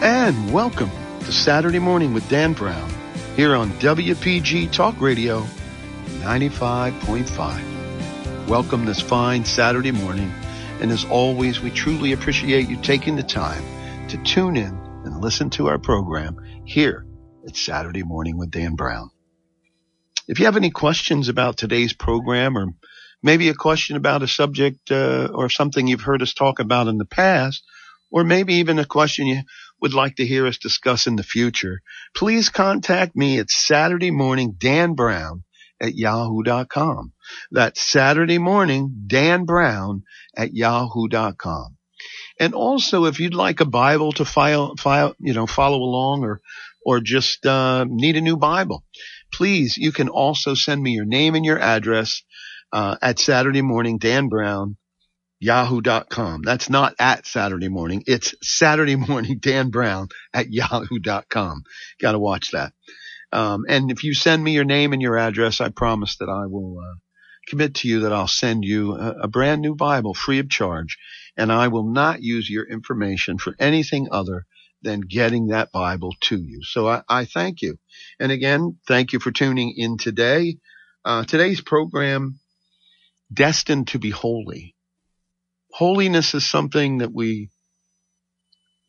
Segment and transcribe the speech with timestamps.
[0.00, 0.92] And welcome
[1.24, 2.88] to Saturday Morning with Dan Brown
[3.34, 5.44] here on WPG Talk Radio
[6.20, 8.46] 95.5.
[8.46, 10.32] Welcome this fine Saturday morning.
[10.80, 13.64] And as always, we truly appreciate you taking the time
[14.06, 17.04] to tune in and listen to our program here
[17.44, 19.10] at Saturday Morning with Dan Brown.
[20.28, 22.68] If you have any questions about today's program or
[23.20, 26.98] maybe a question about a subject uh, or something you've heard us talk about in
[26.98, 27.64] the past,
[28.10, 29.42] or maybe even a question you
[29.80, 31.80] would like to hear us discuss in the future,
[32.14, 35.44] please contact me at Saturday morning Dan Brown
[35.80, 37.12] at yahoo.com.
[37.50, 40.02] That's Saturday morning Dan Brown
[40.36, 41.76] at yahoo.com.
[42.40, 46.40] And also, if you'd like a Bible to file, file, you know, follow along or,
[46.84, 48.84] or just, uh, need a new Bible,
[49.32, 52.22] please, you can also send me your name and your address,
[52.72, 54.76] uh, at Saturday morning Dan Brown
[55.40, 56.42] yahoo.com.
[56.42, 58.02] That's not at Saturday morning.
[58.06, 61.62] It's Saturday morning, Dan Brown at yahoo.com.
[62.00, 62.72] Got to watch that.
[63.32, 66.46] Um, and if you send me your name and your address, I promise that I
[66.46, 66.96] will uh,
[67.46, 70.96] commit to you that I'll send you a, a, brand new Bible free of charge.
[71.36, 74.46] And I will not use your information for anything other
[74.82, 76.62] than getting that Bible to you.
[76.62, 77.78] So I, I thank you.
[78.18, 80.56] And again, thank you for tuning in today.
[81.04, 82.40] Uh, today's program,
[83.32, 84.74] Destined to be Holy
[85.72, 87.50] holiness is something that we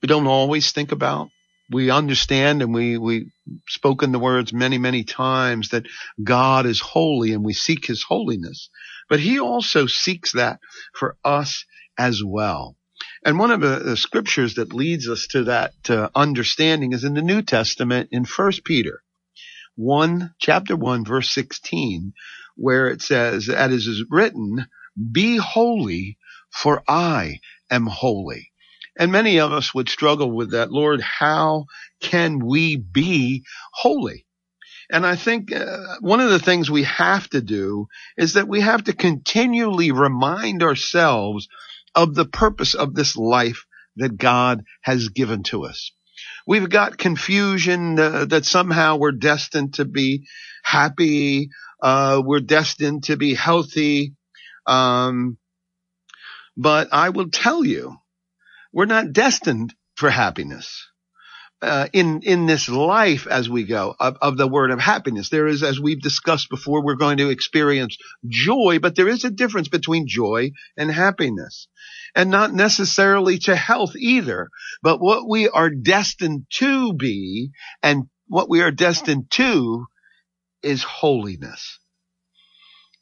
[0.02, 1.30] we don't always think about.
[1.72, 3.31] We understand and we we
[3.67, 5.88] spoken the words many many times that
[6.23, 8.69] God is holy and we seek His holiness,
[9.09, 10.59] but He also seeks that
[10.94, 11.66] for us
[11.97, 12.75] as well.
[13.25, 17.13] And one of the, the scriptures that leads us to that uh, understanding is in
[17.13, 19.01] the New Testament in First Peter
[19.75, 22.13] one chapter one verse sixteen,
[22.57, 24.68] where it says, "As is written,
[25.12, 26.18] be holy."
[26.52, 27.40] For I
[27.70, 28.52] am holy.
[28.98, 30.72] And many of us would struggle with that.
[30.72, 31.66] Lord, how
[32.02, 33.44] can we be
[33.74, 34.26] holy?
[34.92, 37.88] And I think uh, one of the things we have to do
[38.18, 41.48] is that we have to continually remind ourselves
[41.96, 43.66] of the purpose of this life
[43.98, 45.92] that God has given to us.
[46.48, 50.28] We've got confusion uh, that somehow we're destined to be
[50.64, 51.50] happy,
[51.81, 54.14] uh, we're destined to be healthy,
[54.66, 55.38] um,
[56.59, 57.96] but I will tell you,
[58.74, 60.86] we're not destined for happiness.
[61.62, 65.30] Uh, in in this life as we go of, of the word of happiness.
[65.30, 69.30] There is, as we've discussed before, we're going to experience joy, but there is a
[69.30, 71.68] difference between joy and happiness,
[72.16, 74.50] and not necessarily to health either.
[74.81, 77.52] But what we are destined to be,
[77.84, 79.86] and what we are destined to,
[80.64, 81.80] is holiness.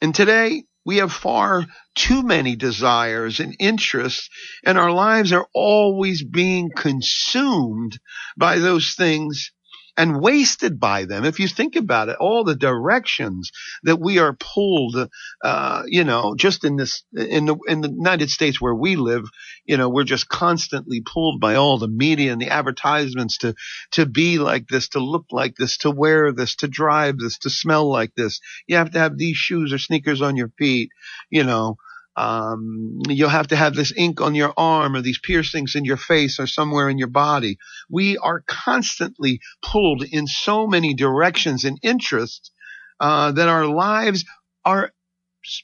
[0.00, 4.30] And today we have far too many desires and interests,
[4.64, 8.00] and our lives are always being consumed
[8.38, 9.50] by those things
[9.98, 11.24] and wasted by them.
[11.24, 13.50] If you think about it, all the directions
[13.82, 15.10] that we are pulled,
[15.42, 19.24] uh, you know, just in this, in the, in the United States where we live,
[19.66, 23.56] you know, we're just constantly pulled by all the media and the advertisements to,
[23.90, 27.50] to be like this, to look like this, to wear this, to drive this, to
[27.50, 28.40] smell like this.
[28.68, 30.90] You have to have these shoes or sneakers on your feet,
[31.28, 31.76] you know,
[32.18, 35.96] um, you'll have to have this ink on your arm or these piercings in your
[35.96, 37.58] face or somewhere in your body.
[37.88, 42.50] We are constantly pulled in so many directions and interests
[42.98, 44.24] uh, that our lives
[44.64, 44.90] are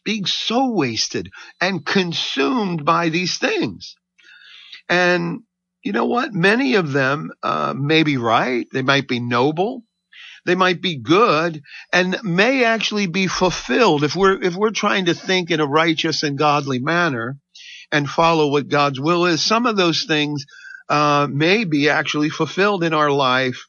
[0.04, 1.28] being so wasted
[1.60, 3.96] and consumed by these things.
[4.88, 5.40] And
[5.82, 6.32] you know what?
[6.32, 8.68] Many of them uh, may be right.
[8.72, 9.82] They might be noble.
[10.44, 11.62] They might be good
[11.92, 16.22] and may actually be fulfilled if we're, if we're trying to think in a righteous
[16.22, 17.38] and godly manner
[17.90, 19.42] and follow what God's will is.
[19.42, 20.44] Some of those things,
[20.88, 23.66] uh, may be actually fulfilled in our life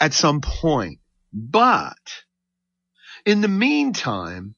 [0.00, 1.00] at some point.
[1.32, 2.22] But
[3.26, 4.54] in the meantime,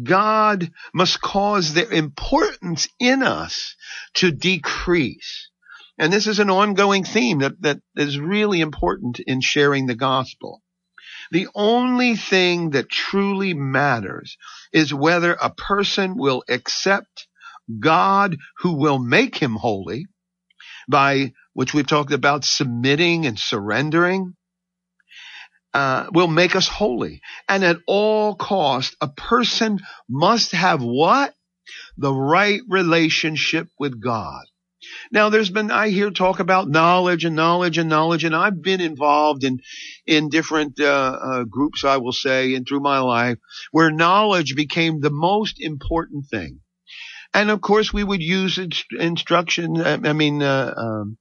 [0.00, 3.76] God must cause their importance in us
[4.14, 5.50] to decrease.
[5.98, 10.62] And this is an ongoing theme that, that is really important in sharing the gospel.
[11.30, 14.36] The only thing that truly matters
[14.72, 17.26] is whether a person will accept
[17.80, 20.06] God who will make him holy
[20.88, 24.34] by which we've talked about submitting and surrendering,
[25.74, 27.20] uh, will make us holy.
[27.48, 31.34] And at all cost, a person must have what?
[31.96, 34.44] The right relationship with God.
[35.10, 38.80] Now, there's been, I hear talk about knowledge and knowledge and knowledge, and I've been
[38.80, 39.60] involved in,
[40.06, 43.38] in different, uh, uh, groups, I will say, and through my life,
[43.70, 46.60] where knowledge became the most important thing.
[47.34, 48.58] And of course, we would use
[48.98, 51.18] instruction, I mean, uh, um,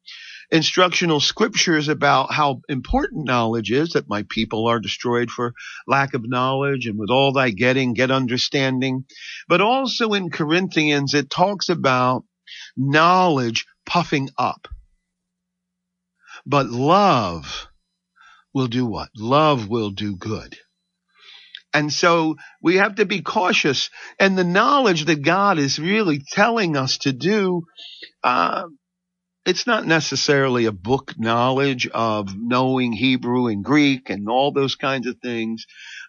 [0.51, 5.53] instructional scriptures about how important knowledge is, that my people are destroyed for
[5.87, 9.05] lack of knowledge, and with all thy getting, get understanding.
[9.47, 12.23] But also in Corinthians, it talks about
[12.77, 14.67] knowledge puffing up.
[16.45, 17.67] But love
[18.53, 19.09] will do what?
[19.17, 20.57] Love will do good.
[21.73, 23.89] And so we have to be cautious.
[24.19, 27.63] And the knowledge that God is really telling us to do,
[28.23, 28.65] uh,
[29.45, 35.07] it's not necessarily a book knowledge of knowing Hebrew and Greek and all those kinds
[35.07, 35.65] of things.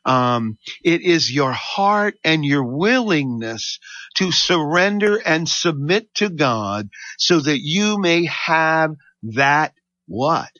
[0.06, 3.80] Um, it is your heart and your willingness
[4.16, 6.88] to surrender and submit to God
[7.18, 8.94] so that you may have
[9.24, 9.74] that
[10.06, 10.50] what?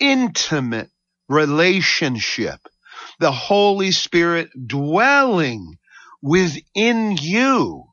[0.00, 0.90] Intimate
[1.28, 2.60] relationship.
[3.20, 5.78] The Holy Spirit dwelling
[6.22, 7.84] within you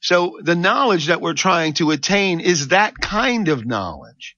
[0.00, 4.36] so the knowledge that we're trying to attain is that kind of knowledge.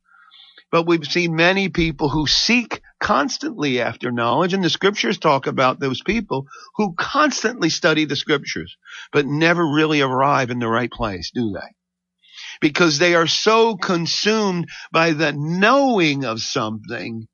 [0.70, 5.80] But we've seen many people who seek constantly after knowledge, and the scriptures talk about
[5.80, 6.46] those people
[6.76, 8.76] who constantly study the scriptures,
[9.12, 11.66] but never really arrive in the right place, do they?
[12.60, 17.26] Because they are so consumed by the knowing of something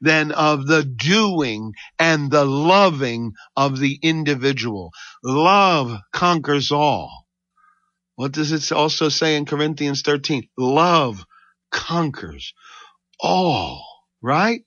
[0.00, 4.90] than of the doing and the loving of the individual.
[5.22, 7.26] Love conquers all.
[8.16, 10.48] What does it also say in Corinthians 13?
[10.58, 11.24] Love
[11.72, 12.52] conquers
[13.24, 13.82] all,
[14.22, 14.60] right?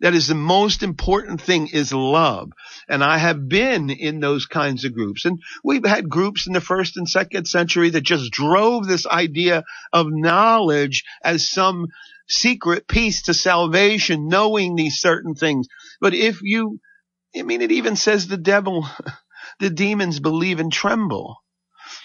[0.00, 2.50] That is the most important thing is love.
[2.88, 5.24] And I have been in those kinds of groups.
[5.24, 9.64] And we've had groups in the first and second century that just drove this idea
[9.92, 11.86] of knowledge as some
[12.26, 15.68] secret piece to salvation, knowing these certain things.
[16.00, 16.80] But if you,
[17.36, 18.88] I mean, it even says the devil,
[19.60, 21.36] the demons believe and tremble.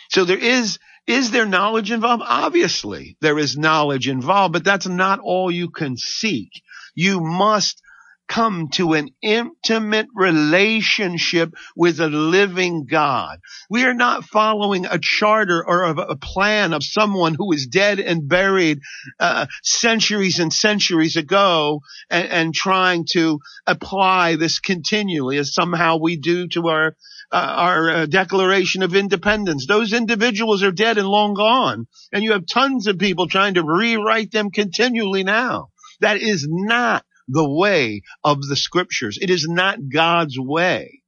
[0.10, 0.78] So there is,
[1.10, 2.24] is there knowledge involved?
[2.26, 6.52] Obviously there is knowledge involved, but that's not all you can seek.
[6.94, 7.82] You must
[8.28, 13.40] come to an intimate relationship with a living God.
[13.72, 18.30] We are not following a charter or a plan of someone who is dead and
[18.30, 18.82] buried
[19.20, 26.16] uh, centuries and centuries ago and, and, trying to apply this continually as somehow we
[26.16, 26.96] do to our
[27.32, 29.66] uh, our uh, Declaration of Independence.
[29.68, 31.88] Those individuals are dead and long gone.
[32.12, 35.70] And you have tons of people trying to rewrite them continually now.
[36.02, 39.20] That is not the way of the scriptures.
[39.22, 41.02] It is not God's way.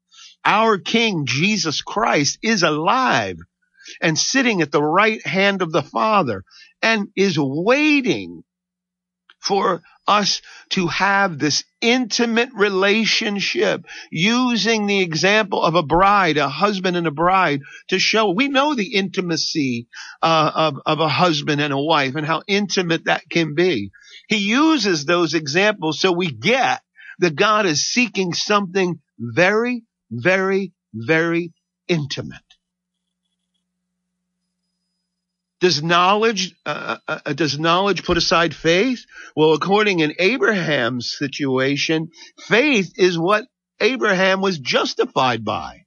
[0.45, 3.37] Our King Jesus Christ is alive
[4.01, 6.43] and sitting at the right hand of the Father
[6.81, 8.43] and is waiting
[9.39, 9.81] for
[10.11, 17.07] us to have this intimate relationship using the example of a bride, a husband and
[17.07, 19.87] a bride to show we know the intimacy
[20.21, 23.91] uh, of, of a husband and a wife and how intimate that can be.
[24.27, 26.81] He uses those examples so we get
[27.19, 31.53] that God is seeking something very, very, very
[31.87, 32.50] intimate.
[35.61, 39.05] Does knowledge uh, uh, uh, does knowledge put aside faith?
[39.35, 43.45] Well, according in Abraham's situation, faith is what
[43.79, 45.83] Abraham was justified by.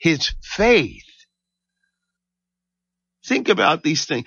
[0.00, 1.04] His faith.
[3.26, 4.26] Think about these things.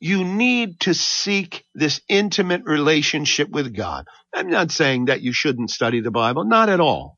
[0.00, 4.06] You need to seek this intimate relationship with God.
[4.32, 7.17] I'm not saying that you shouldn't study the Bible, not at all.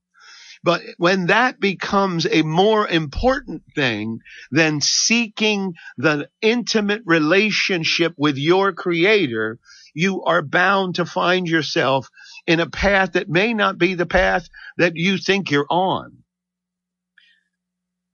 [0.62, 8.73] But when that becomes a more important thing than seeking the intimate relationship with your
[8.73, 9.59] creator,
[9.95, 12.09] you are bound to find yourself
[12.47, 16.19] in a path that may not be the path that you think you're on.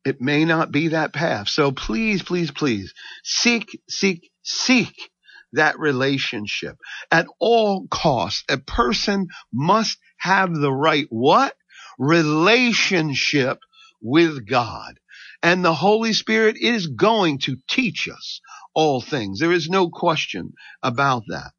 [0.04, 1.48] It may not be that path.
[1.48, 4.94] So please, please, please seek, seek, seek
[5.52, 6.76] that relationship
[7.10, 8.44] at all costs.
[8.48, 11.56] A person must have the right what?
[11.98, 13.58] Relationship
[14.00, 14.98] with God.
[15.42, 18.40] And the Holy Spirit is going to teach us
[18.74, 19.38] all things.
[19.38, 21.52] There is no question about that.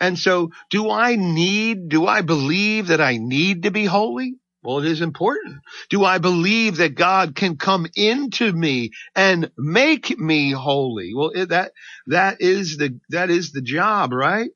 [0.00, 4.34] And so do I need, do I believe that I need to be holy?
[4.62, 5.60] Well, it is important.
[5.88, 11.12] Do I believe that God can come into me and make me holy?
[11.14, 11.72] Well, that,
[12.08, 14.50] that is the, that is the job, right?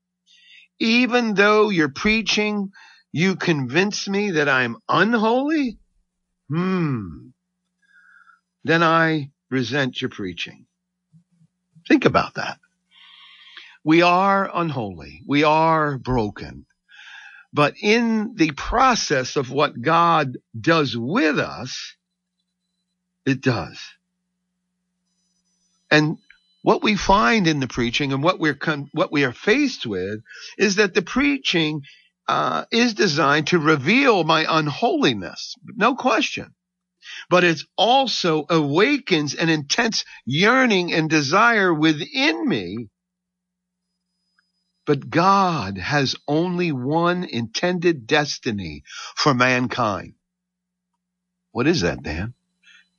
[0.79, 2.71] Even though you're preaching,
[3.15, 5.79] you convince me that I'm unholy?
[6.49, 7.29] Hmm.
[8.65, 10.67] Then I resent your preaching.
[11.87, 12.59] Think about that.
[13.85, 15.23] We are unholy.
[15.29, 16.67] We are broken.
[17.53, 21.95] But in the process of what God does with us,
[23.25, 23.79] it does.
[25.89, 26.19] And
[26.63, 30.21] what we find in the preaching and what we're con- what we are faced with
[30.59, 31.83] is that the preaching
[32.29, 36.55] uh, is designed to reveal my unholiness, no question.
[37.31, 42.89] But it also awakens an intense yearning and desire within me
[44.87, 48.83] but God has only one intended destiny
[49.17, 50.15] for mankind.
[51.53, 52.35] What is that, Dan?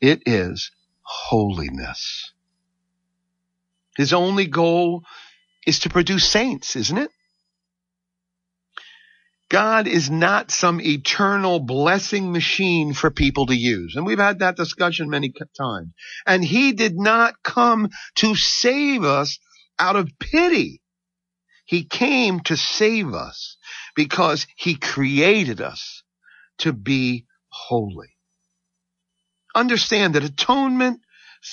[0.01, 2.31] It is holiness.
[3.97, 5.03] His only goal
[5.65, 7.11] is to produce saints, isn't it?
[9.49, 13.95] God is not some eternal blessing machine for people to use.
[13.95, 15.89] And we've had that discussion many times.
[16.25, 19.37] And he did not come to save us
[19.77, 20.81] out of pity.
[21.65, 23.57] He came to save us
[23.95, 26.03] because he created us
[26.59, 28.15] to be holy.
[29.53, 31.01] Understand that atonement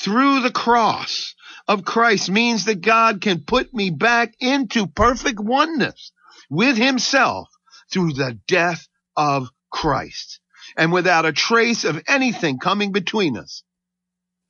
[0.03, 1.35] through the cross
[1.69, 6.13] of Christ means that God can put me back into perfect oneness
[6.51, 7.49] with himself
[7.93, 10.41] through the death of Christ
[10.77, 13.63] and without a trace of anything coming between us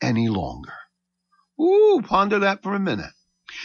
[0.01, 0.73] any longer.
[1.61, 3.13] Ooh, ponder that for a minute.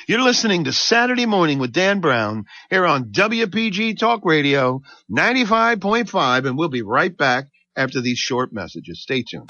[0.07, 4.81] You're listening to Saturday Morning with Dan Brown here on WPG Talk Radio
[5.11, 9.01] 95.5, and we'll be right back after these short messages.
[9.01, 9.49] Stay tuned.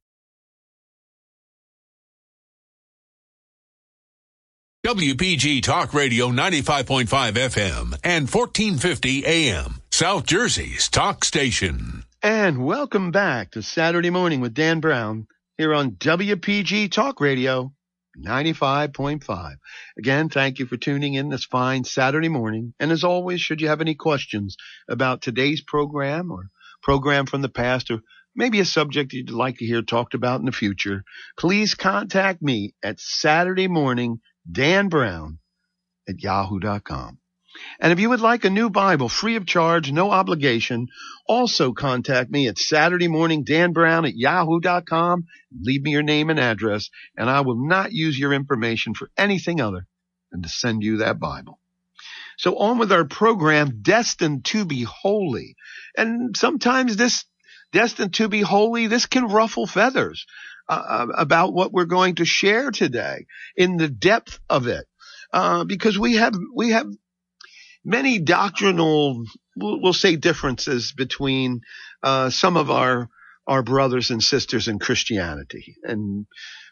[4.83, 12.03] WPG Talk Radio 95.5 FM and 1450 AM, South Jersey's talk station.
[12.23, 17.71] And welcome back to Saturday Morning with Dan Brown here on WPG Talk Radio
[18.17, 19.57] 95.5.
[19.99, 22.73] Again, thank you for tuning in this fine Saturday morning.
[22.79, 24.57] And as always, should you have any questions
[24.89, 26.49] about today's program or
[26.81, 27.99] program from the past or
[28.35, 31.03] maybe a subject you'd like to hear talked about in the future,
[31.37, 34.19] please contact me at Saturday morning,
[34.49, 35.39] Dan Brown
[36.07, 37.19] at yahoo.com.
[37.79, 40.87] And if you would like a new Bible free of charge, no obligation,
[41.27, 45.25] also contact me at Saturday morning, Dan Brown at yahoo.com.
[45.59, 49.59] Leave me your name and address, and I will not use your information for anything
[49.59, 49.85] other
[50.31, 51.59] than to send you that Bible.
[52.37, 55.55] So on with our program, Destined to be Holy.
[55.95, 57.25] And sometimes this
[57.71, 60.25] destined to be holy, this can ruffle feathers
[60.71, 63.25] uh, uh about what we're going to share today
[63.55, 64.85] in the depth of it.
[65.33, 66.87] Uh, because we have, we have
[67.85, 69.23] many doctrinal,
[69.55, 71.61] we'll say differences between
[72.03, 73.09] uh, some of our
[73.47, 76.27] our brothers and sisters in Christianity, and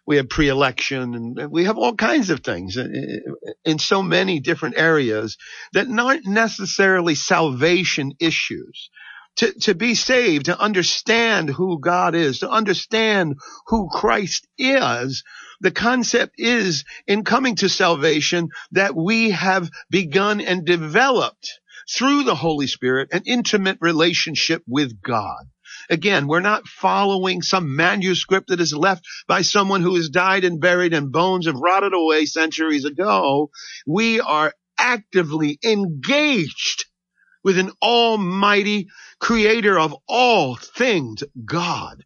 [0.06, 2.78] we have pre-election, and we have all kinds of things
[3.66, 5.38] in so many different areas
[5.74, 8.90] that aren't necessarily salvation issues.
[9.40, 13.36] To, to be saved, to understand who God is, to understand
[13.68, 15.24] who Christ is,
[15.62, 22.36] the concept is in coming to salvation that we have begun and developed through the
[22.36, 25.46] Holy Spirit an intimate relationship with God.
[25.90, 30.60] Again, we're not following some manuscript that is left by someone who has died and
[30.60, 33.52] buried and bones have rotted away centuries ago.
[33.88, 36.86] We are actively engaged
[37.44, 38.88] with an almighty
[39.20, 42.04] creator of all things, God.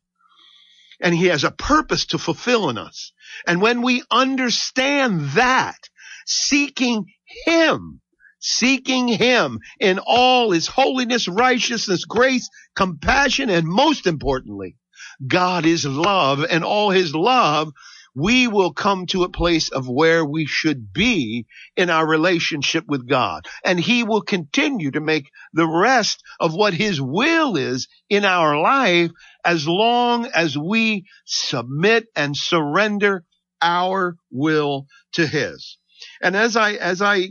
[1.02, 3.12] And he has a purpose to fulfill in us.
[3.46, 5.78] And when we understand that,
[6.26, 7.06] seeking
[7.46, 8.02] him,
[8.40, 14.78] seeking him in all his holiness, righteousness, grace, compassion, and most importantly,
[15.26, 17.72] God is love and all his love
[18.16, 23.08] we will come to a place of where we should be in our relationship with
[23.08, 23.48] God.
[23.66, 28.60] And he will continue to make the rest of what his will is in our
[28.60, 29.12] life
[29.46, 33.24] as long as we submit and surrender
[33.62, 35.78] our will to his.
[36.22, 37.30] And as I, as I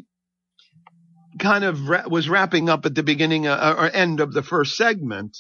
[1.39, 4.77] kind of ra- was wrapping up at the beginning uh, or end of the first
[4.77, 5.39] segment,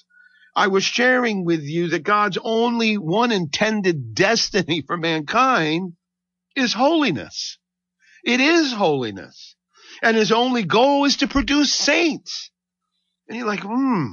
[0.54, 5.94] I was sharing with you that God's only one intended destiny for mankind
[6.54, 7.58] is holiness.
[8.24, 9.56] It is holiness.
[10.02, 12.50] And his only goal is to produce saints.
[13.28, 14.06] And you're like, hmm.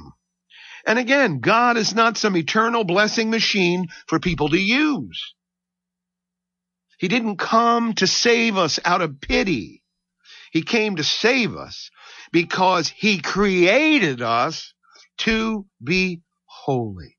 [0.86, 5.34] And again, God is not some eternal blessing machine for people to use.
[6.98, 9.82] He didn't come to save us out of pity.
[10.52, 11.90] He came to save us
[12.32, 14.72] because he created us
[15.18, 16.22] to be
[16.64, 17.16] holy.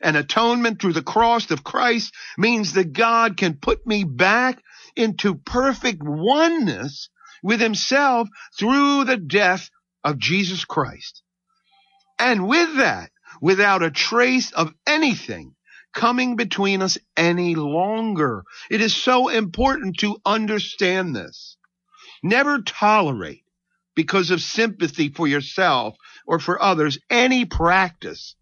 [0.00, 4.62] And atonement through the cross of Christ means that God can put me back
[4.96, 7.08] into perfect oneness
[7.42, 9.70] with himself through the death
[10.04, 11.22] of Jesus Christ.
[12.18, 13.10] And with that,
[13.40, 15.54] without a trace of anything
[15.92, 18.44] coming between us any longer.
[18.70, 21.56] It is so important to understand this.
[22.22, 23.44] Never tolerate
[23.94, 25.96] because of sympathy for yourself
[26.26, 28.36] or for others any practice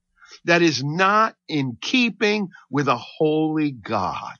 [0.45, 4.37] that is not in keeping with a holy God.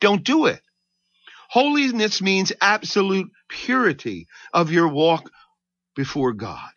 [0.00, 0.62] Don't do it.
[1.50, 5.30] Holiness means absolute purity of your walk
[5.96, 6.70] before God.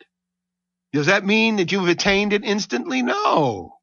[0.92, 3.02] Does that mean that you've attained it instantly?
[3.02, 3.78] No.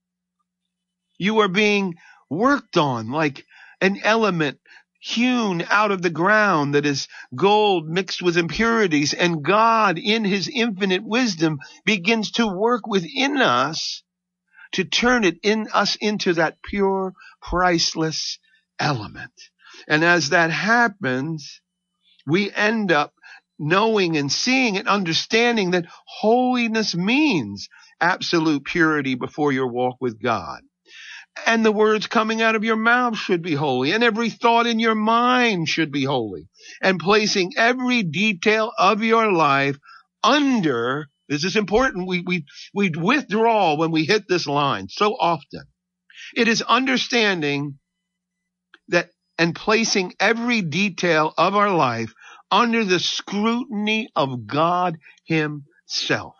[1.17, 1.95] You are being
[2.29, 3.45] worked on like
[3.79, 4.59] an element
[4.99, 10.47] hewn out of the ground that is gold mixed with impurities and God in his
[10.47, 14.03] infinite wisdom begins to work within us
[14.73, 18.39] to turn it in us into that pure, priceless
[18.79, 19.33] element.
[19.87, 21.61] And as that happens,
[22.25, 23.13] we end up
[23.59, 30.61] knowing and seeing and understanding that holiness means absolute purity before your walk with God.
[31.45, 34.79] And the words coming out of your mouth should be holy, and every thought in
[34.79, 36.49] your mind should be holy,
[36.81, 39.77] and placing every detail of your life
[40.23, 42.09] under this is important.
[42.09, 45.63] We, we, we withdraw when we hit this line so often.
[46.35, 47.79] It is understanding
[48.89, 52.13] that and placing every detail of our life
[52.51, 56.35] under the scrutiny of God himself.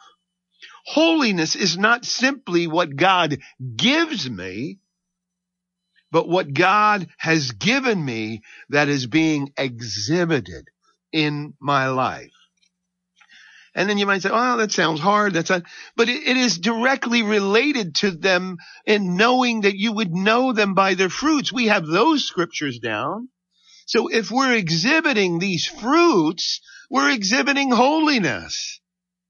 [0.86, 3.38] Holiness is not simply what God
[3.78, 4.80] gives me,
[6.12, 10.68] but what God has given me that is being exhibited
[11.14, 12.34] in my life.
[13.74, 15.34] And then you might say, oh, that sounds hard.
[15.34, 15.64] That's not,
[15.96, 20.74] but it, it is directly related to them in knowing that you would know them
[20.74, 21.54] by their fruits.
[21.54, 23.30] We have those scriptures down.
[23.86, 28.82] So if we're exhibiting these fruits, we're exhibiting holiness,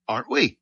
[0.08, 0.58] aren't we?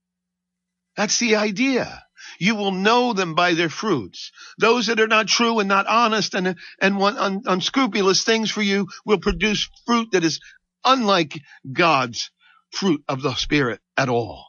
[0.97, 2.03] That's the idea.
[2.37, 4.31] You will know them by their fruits.
[4.57, 8.61] Those that are not true and not honest and, and want un, unscrupulous things for
[8.61, 10.41] you will produce fruit that is
[10.83, 11.39] unlike
[11.71, 12.29] God's
[12.71, 14.45] fruit of the Spirit at all.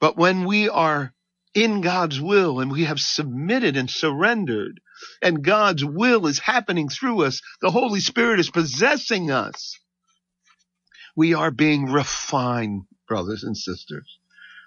[0.00, 1.12] But when we are
[1.54, 4.80] in God's will and we have submitted and surrendered
[5.22, 9.78] and God's will is happening through us, the Holy Spirit is possessing us.
[11.16, 14.18] We are being refined, brothers and sisters.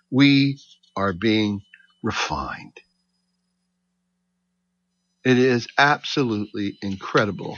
[0.09, 0.59] We
[0.95, 1.61] are being
[2.03, 2.77] refined.
[5.23, 7.57] It is absolutely incredible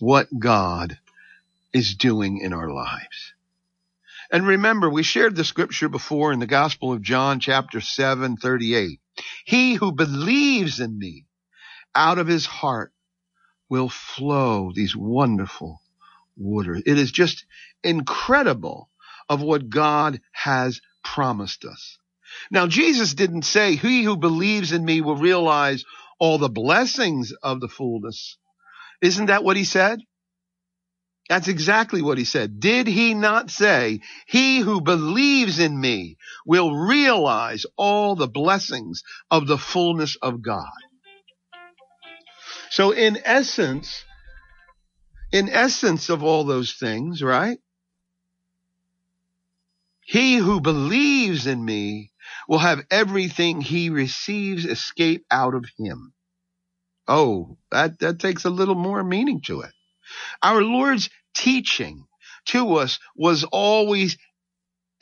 [0.00, 0.98] what God
[1.76, 3.34] is doing in our lives.
[4.32, 8.98] And remember, we shared the scripture before in the Gospel of John, chapter 7, 38.
[9.44, 11.26] He who believes in me
[11.94, 12.94] out of his heart
[13.68, 15.82] will flow these wonderful
[16.34, 16.82] waters.
[16.86, 17.44] It is just
[17.84, 18.88] incredible
[19.28, 21.98] of what God has promised us.
[22.50, 25.84] Now, Jesus didn't say, he who believes in me will realize
[26.18, 28.38] all the blessings of the fullness.
[29.02, 30.00] Isn't that what he said?
[31.28, 32.60] That's exactly what he said.
[32.60, 39.48] Did he not say, he who believes in me will realize all the blessings of
[39.48, 40.70] the fullness of God?
[42.70, 44.04] So in essence,
[45.32, 47.58] in essence of all those things, right?
[50.04, 52.12] He who believes in me
[52.48, 56.12] will have everything he receives escape out of him.
[57.08, 59.72] Oh, that, that takes a little more meaning to it.
[60.42, 62.04] Our Lord's teaching
[62.46, 64.16] to us was always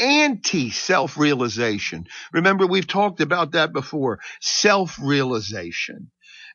[0.01, 2.07] anti self realization.
[2.33, 4.21] Remember, we've talked about that before.
[4.41, 6.11] Self realization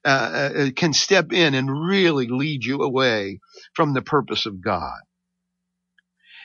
[0.06, 3.40] uh, uh, can step in and really lead you away
[3.74, 5.00] from the purpose of God.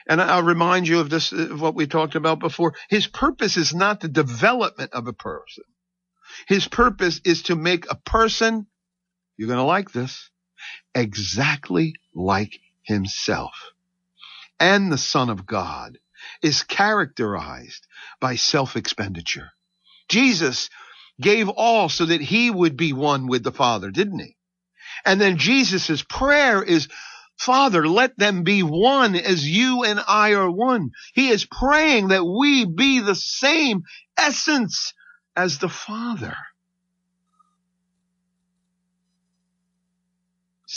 [0.07, 2.75] And I'll remind you of this, of what we talked about before.
[2.91, 5.65] His purpose is not the development of a person.
[6.47, 8.67] His purpose is to make a person,
[9.37, 10.31] you're going to like this,
[10.95, 13.73] exactly like himself.
[14.61, 15.99] And the Son of God
[16.43, 17.87] is characterized
[18.21, 19.51] by self-expenditure.
[20.09, 20.71] Jesus
[21.21, 24.37] gave all so that he would be one with the Father, didn't he?
[25.05, 26.89] And then Jesus' prayer is,
[27.37, 30.91] Father, let them be one as you and I are one.
[31.15, 33.83] He is praying that we be the same
[34.17, 34.95] essence
[35.37, 36.37] as the Father.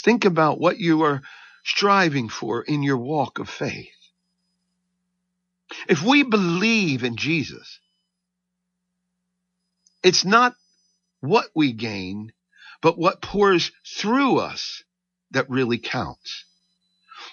[0.02, 1.22] Think about what you are
[1.64, 3.88] striving for in your walk of faith.
[5.88, 7.80] If we believe in Jesus,
[10.02, 10.54] it's not
[11.20, 12.32] what we gain,
[12.80, 14.82] but what pours through us
[15.32, 16.44] that really counts.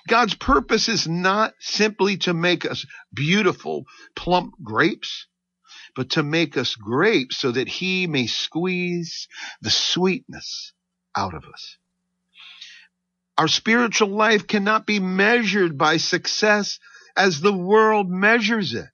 [0.07, 5.27] God's purpose is not simply to make us beautiful, plump grapes,
[5.95, 9.27] but to make us grapes so that he may squeeze
[9.61, 10.73] the sweetness
[11.15, 11.77] out of us.
[13.37, 16.79] Our spiritual life cannot be measured by success
[17.17, 18.89] as the world measures it,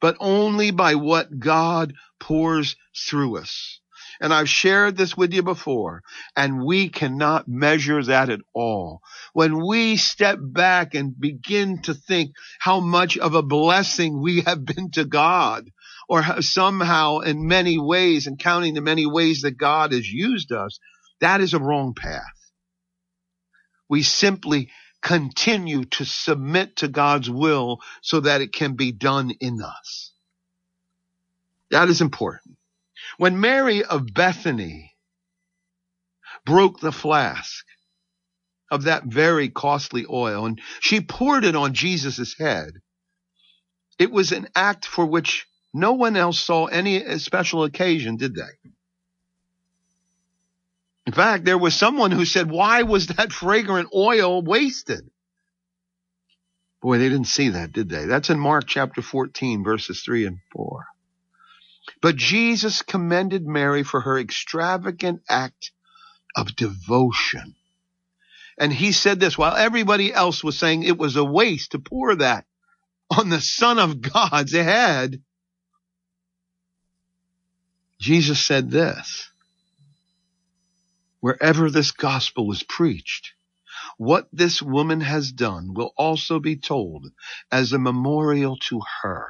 [0.00, 3.80] but only by what God pours through us.
[4.20, 6.02] And I've shared this with you before,
[6.36, 9.00] and we cannot measure that at all.
[9.32, 12.30] When we step back and begin to think
[12.60, 15.68] how much of a blessing we have been to God,
[16.08, 20.78] or somehow in many ways, and counting the many ways that God has used us,
[21.20, 22.22] that is a wrong path.
[23.88, 24.70] We simply
[25.02, 30.12] continue to submit to God's will so that it can be done in us.
[31.70, 32.56] That is important.
[33.18, 34.94] When Mary of Bethany
[36.46, 37.64] broke the flask
[38.70, 42.70] of that very costly oil and she poured it on Jesus' head,
[43.98, 48.70] it was an act for which no one else saw any special occasion, did they?
[51.06, 55.10] In fact, there was someone who said, why was that fragrant oil wasted?
[56.80, 58.04] Boy, they didn't see that, did they?
[58.04, 60.86] That's in Mark chapter 14, verses 3 and 4.
[62.02, 65.72] But Jesus commended Mary for her extravagant act
[66.36, 67.54] of devotion.
[68.58, 72.14] And he said this while everybody else was saying it was a waste to pour
[72.16, 72.46] that
[73.10, 75.22] on the Son of God's head.
[77.98, 79.30] Jesus said this
[81.24, 83.32] wherever this gospel is preached.
[83.96, 87.06] What this woman has done will also be told
[87.50, 89.28] as a memorial to her.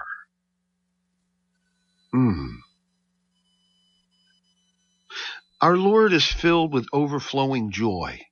[2.12, 2.56] Mm.
[5.60, 8.22] Our Lord is filled with overflowing joy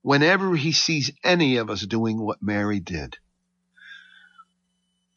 [0.00, 3.18] whenever he sees any of us doing what Mary did.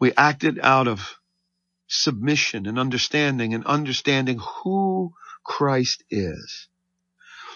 [0.01, 1.15] We acted out of
[1.87, 5.13] submission and understanding and understanding who
[5.45, 6.67] Christ is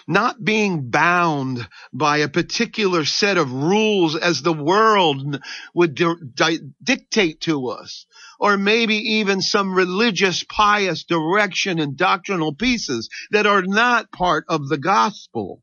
[0.06, 5.40] not being bound by a particular set of rules as the world
[5.74, 8.06] would di- di- dictate to us,
[8.38, 14.68] or maybe even some religious pious direction and doctrinal pieces that are not part of
[14.68, 15.62] the gospel.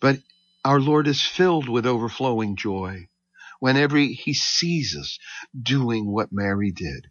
[0.00, 0.18] But
[0.64, 3.08] our Lord is filled with overflowing joy
[3.60, 5.18] whenever he sees us
[5.60, 7.06] doing what Mary did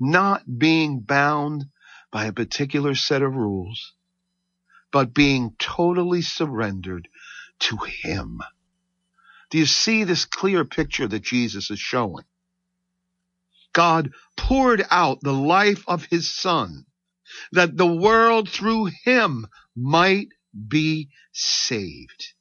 [0.00, 1.66] not being bound
[2.10, 3.92] by a particular set of rules,
[4.90, 7.08] but being totally surrendered
[7.58, 8.40] to Him.
[9.50, 12.24] Do you see this clear picture that Jesus is showing?
[13.72, 16.86] God poured out the life of His Son
[17.52, 20.28] that the world through Him might
[20.66, 22.32] be saved.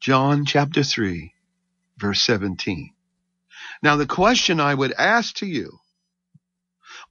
[0.00, 1.32] John chapter 3
[1.98, 2.92] verse 17.
[3.82, 5.78] Now the question I would ask to you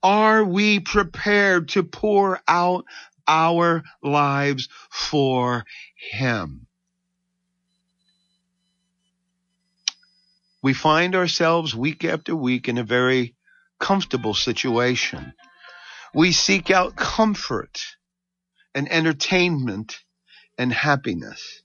[0.04, 2.86] are we prepared to pour out
[3.28, 6.68] our lives for Him?
[10.64, 13.36] We find ourselves week after week in a very
[13.80, 15.34] comfortable situation.
[16.14, 17.82] We seek out comfort
[18.76, 20.00] and entertainment
[20.58, 21.64] and happiness.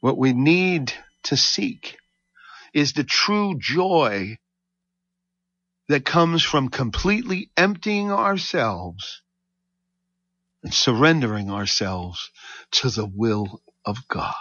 [0.00, 0.92] What we need
[1.24, 1.96] to seek
[2.74, 4.38] is the true joy
[5.92, 9.20] that comes from completely emptying ourselves
[10.62, 12.30] and surrendering ourselves
[12.70, 14.32] to the will of God.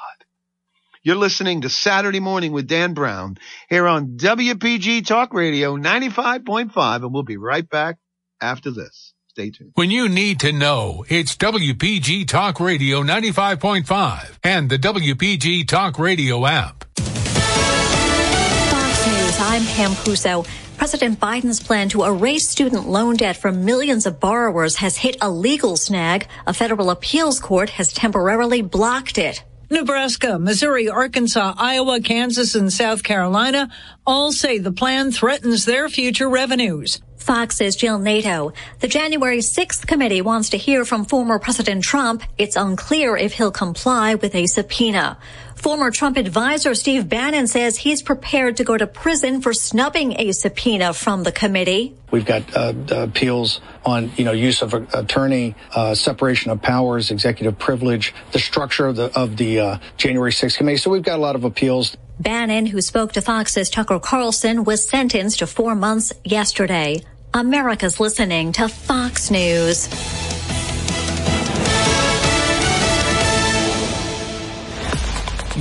[1.04, 3.38] You're listening to Saturday Morning with Dan Brown
[3.70, 7.98] here on WPG Talk Radio 95.5, and we'll be right back
[8.40, 9.14] after this.
[9.28, 9.72] Stay tuned.
[9.74, 16.46] When you need to know, it's WPG Talk Radio 95.5 and the WPG Talk Radio
[16.46, 16.86] app.
[16.98, 17.18] Fox
[19.08, 20.48] News, I'm Pam Puso.
[20.82, 25.30] President Biden's plan to erase student loan debt from millions of borrowers has hit a
[25.30, 26.28] legal snag.
[26.48, 29.44] A federal appeals court has temporarily blocked it.
[29.70, 33.70] Nebraska, Missouri, Arkansas, Iowa, Kansas, and South Carolina
[34.08, 37.00] all say the plan threatens their future revenues.
[37.22, 38.54] Fox's Jill Nato.
[38.80, 42.24] The January 6th committee wants to hear from former President Trump.
[42.38, 45.18] It's unclear if he'll comply with a subpoena.
[45.56, 50.32] Former Trump advisor Steve Bannon says he's prepared to go to prison for snubbing a
[50.32, 51.96] subpoena from the committee.
[52.10, 57.60] We've got uh, appeals on, you know, use of attorney, uh, separation of powers, executive
[57.60, 60.78] privilege, the structure of the of the uh, January 6th committee.
[60.78, 61.96] So we've got a lot of appeals.
[62.20, 67.02] Bannon, who spoke to Fox's Tucker Carlson, was sentenced to four months yesterday.
[67.34, 69.88] America's listening to Fox News.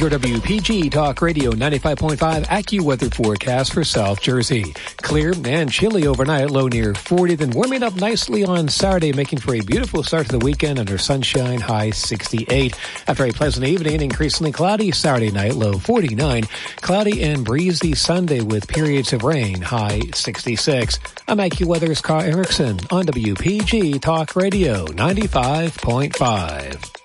[0.00, 4.72] Your WPG Talk Radio 95.5 AccuWeather forecast for South Jersey.
[4.96, 9.54] Clear and chilly overnight, low near 40, then warming up nicely on Saturday, making for
[9.54, 12.74] a beautiful start to the weekend under sunshine, high 68.
[13.08, 16.44] After a pleasant evening, increasingly cloudy Saturday night, low 49.
[16.80, 20.98] Cloudy and breezy Sunday with periods of rain, high 66.
[21.28, 26.99] I'm AccuWeather's Carl Erickson on WPG Talk Radio 95.5.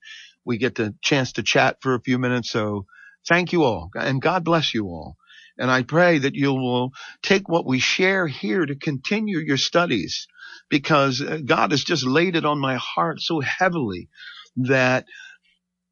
[0.44, 2.50] we get the chance to chat for a few minutes.
[2.50, 2.86] So
[3.28, 5.16] thank you all and God bless you all.
[5.58, 10.28] And I pray that you will take what we share here to continue your studies
[10.68, 14.08] because uh, God has just laid it on my heart so heavily
[14.56, 15.06] that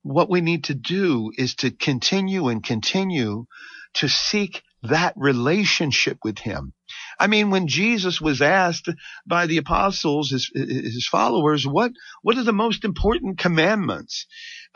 [0.06, 3.46] what we need to do is to continue and continue
[3.94, 6.72] to seek that relationship with him.
[7.18, 8.88] I mean, when Jesus was asked
[9.26, 11.90] by the apostles, his, his followers, what,
[12.22, 14.26] what are the most important commandments?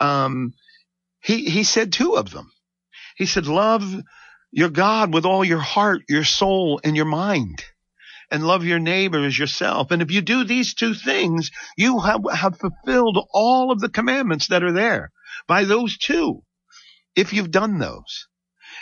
[0.01, 0.53] Um,
[1.21, 2.51] he, he said two of them.
[3.15, 3.83] He said, love
[4.51, 7.63] your God with all your heart, your soul, and your mind.
[8.31, 9.91] And love your neighbor as yourself.
[9.91, 14.47] And if you do these two things, you have, have fulfilled all of the commandments
[14.47, 15.11] that are there
[15.47, 16.43] by those two,
[17.15, 18.27] if you've done those.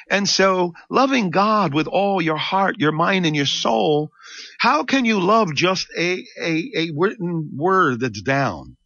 [0.10, 4.12] And so loving God with all your heart, your mind, and your soul,
[4.60, 8.78] how can you love just a, a, a written word that's down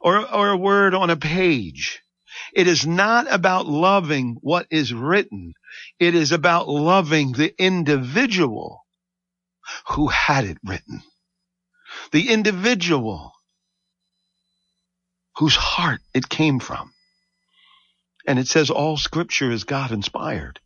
[0.00, 2.02] or, or a word on a page?
[2.54, 5.54] It is not about loving what is written.
[5.98, 8.84] It is about loving the individual
[9.88, 11.02] who had it written.
[12.12, 13.32] The individual
[15.38, 16.92] whose heart it came from.
[18.26, 20.60] And it says all scripture is God inspired.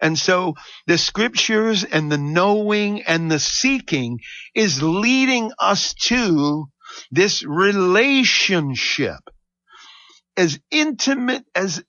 [0.00, 0.54] And so
[0.86, 4.20] the scriptures and the knowing and the seeking
[4.54, 6.66] is leading us to
[7.10, 9.20] this relationship
[10.36, 11.82] as intimate as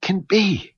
[0.00, 0.74] can be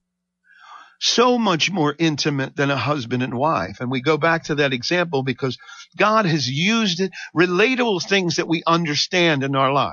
[1.03, 3.81] so much more intimate than a husband and wife.
[3.81, 5.57] And we go back to that example because
[5.97, 7.01] God has used
[7.35, 9.91] relatable things that we understand in our life.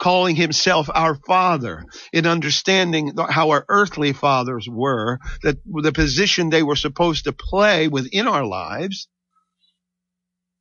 [0.00, 6.64] Calling himself our father in understanding how our earthly fathers were, that the position they
[6.64, 9.06] were supposed to play within our lives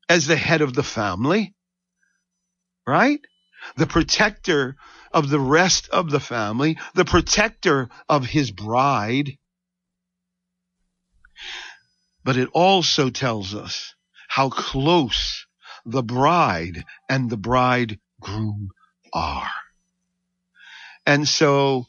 [0.08, 1.56] as the head of the family,
[2.86, 3.20] right?
[3.78, 4.76] The protector
[5.12, 9.38] of the rest of the family, the protector of his bride,
[12.24, 13.96] but it also tells us
[14.30, 15.48] how close
[15.86, 18.70] the bride and the bridegroom
[19.14, 19.50] are.
[21.06, 21.86] And so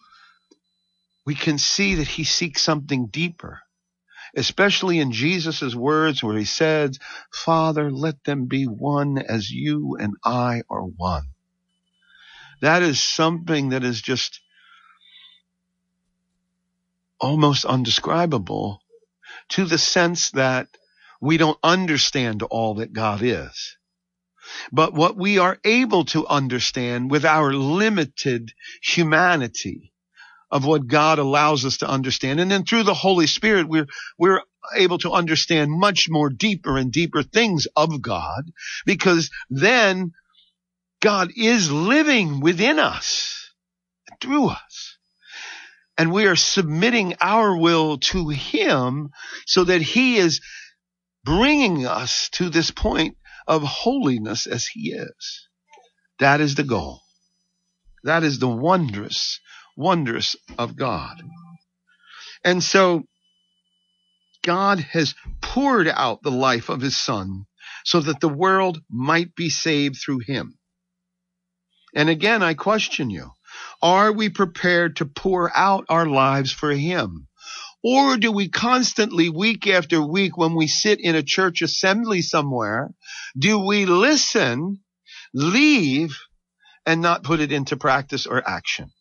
[1.26, 3.60] we can see that he seeks something deeper.
[4.36, 6.96] especially in Jesus' words where he said,
[7.32, 11.24] Father, let them be one as you and I are one.
[12.62, 14.40] That is something that is just
[17.20, 18.81] almost undescribable
[19.52, 20.68] to the sense that
[21.20, 23.76] we don't understand all that God is.
[24.72, 29.92] But what we are able to understand with our limited humanity
[30.50, 32.40] of what God allows us to understand.
[32.40, 33.86] And then through the Holy Spirit, we're,
[34.18, 34.42] we're
[34.76, 38.50] able to understand much more deeper and deeper things of God
[38.84, 40.12] because then
[41.00, 43.50] God is living within us
[44.20, 44.91] through us.
[45.98, 49.10] And we are submitting our will to Him
[49.46, 50.40] so that He is
[51.24, 55.48] bringing us to this point of holiness as He is.
[56.18, 57.02] That is the goal.
[58.04, 59.40] That is the wondrous,
[59.76, 61.22] wondrous of God.
[62.44, 63.04] And so
[64.42, 67.46] God has poured out the life of His Son
[67.84, 70.58] so that the world might be saved through Him.
[71.94, 73.30] And again, I question you.
[73.82, 77.26] Are we prepared to pour out our lives for Him?
[77.82, 82.90] Or do we constantly, week after week, when we sit in a church assembly somewhere,
[83.36, 84.80] do we listen,
[85.34, 86.16] leave,
[86.86, 88.92] and not put it into practice or action?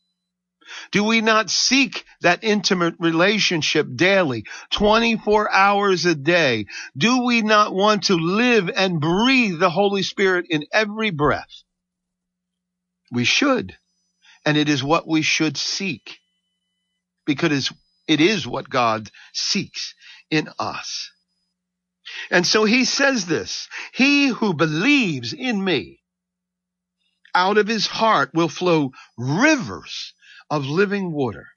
[0.92, 6.66] Do we not seek that intimate relationship daily, 24 hours a day?
[6.98, 11.64] Do we not want to live and breathe the Holy Spirit in every breath?
[13.12, 13.76] We should.
[14.46, 16.18] And it is what we should seek
[17.26, 17.72] because
[18.08, 19.94] it is what God seeks
[20.30, 21.12] in us.
[22.30, 26.00] And so he says this, he who believes in me,
[27.34, 30.14] out of his heart will flow rivers
[30.50, 31.48] of living water.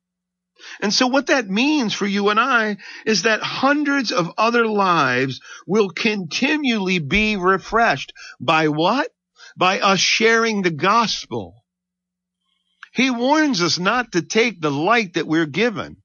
[0.80, 5.40] And so what that means for you and I is that hundreds of other lives
[5.66, 9.10] will continually be refreshed by what?
[9.56, 11.63] By us sharing the gospel.
[12.94, 15.96] He warns us not to take the light that we're given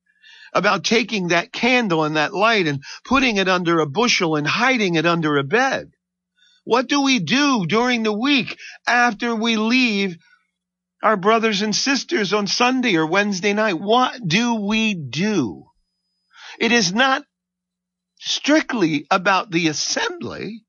[0.54, 4.96] about taking that candle and that light and putting it under a bushel and hiding
[4.96, 5.92] it under a bed.
[6.64, 10.18] What do we do during the week after we leave
[11.04, 13.80] our brothers and sisters on Sunday or Wednesday night?
[13.80, 15.66] What do we do?
[16.60, 17.24] It is not
[18.18, 20.64] strictly about the assembly.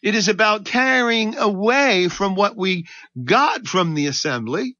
[0.00, 2.86] It is about carrying away from what we
[3.24, 4.76] got from the assembly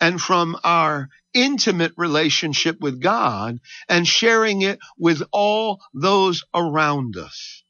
[0.00, 7.62] and from our intimate relationship with God and sharing it with all those around us.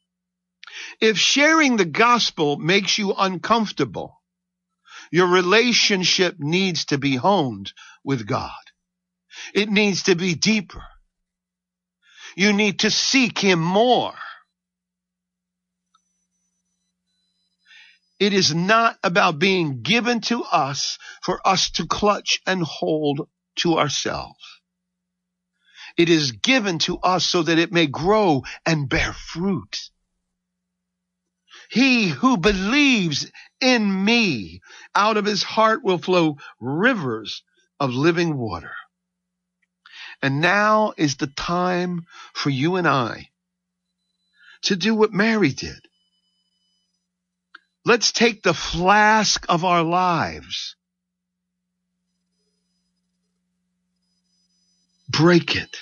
[1.01, 4.21] If sharing the gospel makes you uncomfortable,
[5.11, 7.73] your relationship needs to be honed
[8.05, 8.51] with God.
[9.55, 10.83] It needs to be deeper.
[12.37, 14.15] You need to seek Him more.
[18.19, 23.79] It is not about being given to us for us to clutch and hold to
[23.79, 24.43] ourselves.
[25.97, 29.91] It is given to us so that it may grow and bear fruit.
[31.71, 34.61] He who believes in me,
[34.95, 37.43] out of his heart will flow rivers
[37.81, 38.73] of living water.
[40.23, 43.31] And now is the time for you and I
[44.63, 45.87] to do what Mary did.
[47.87, 50.77] Let's take the flask of our lives
[55.09, 55.77] break it.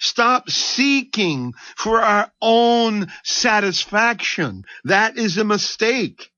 [0.00, 4.64] Stop seeking for our own satisfaction.
[4.84, 6.30] That is a mistake.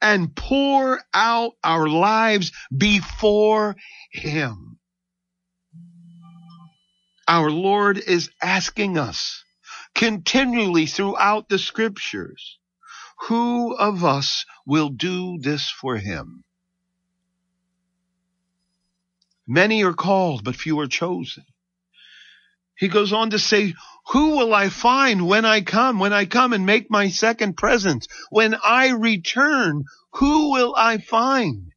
[0.00, 3.76] And pour out our lives before
[4.12, 4.78] Him.
[7.26, 9.42] Our Lord is asking us
[9.94, 12.58] continually throughout the scriptures,
[13.22, 16.44] who of us will do this for Him?
[19.46, 21.44] Many are called, but few are chosen.
[22.76, 23.74] He goes on to say,
[24.08, 28.06] who will I find when I come, when I come and make my second presence?
[28.30, 31.72] When I return, who will I find?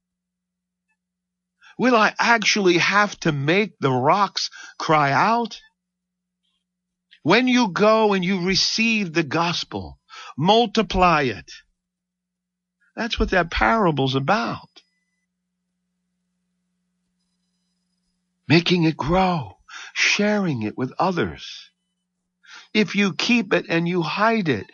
[1.78, 5.60] Will I actually have to make the rocks cry out?
[7.24, 10.00] When you go and you receive the gospel,
[10.42, 11.52] multiply it.
[12.96, 14.68] That's what that parable's about.
[18.52, 19.58] making it grow,
[19.94, 21.70] sharing it with others.
[22.74, 24.66] If you keep it and you hide it,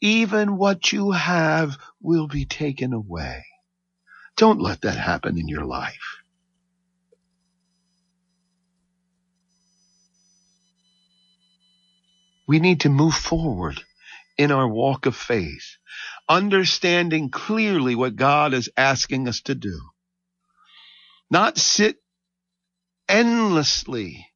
[0.00, 3.44] even what you have will be taken away.
[4.36, 6.22] Don't let that happen in your life.
[12.46, 13.82] We need to move forward
[14.38, 15.76] in our walk of faith,
[16.28, 19.80] understanding clearly what God is asking us to do.
[21.30, 21.96] Not sit
[23.08, 24.26] endlessly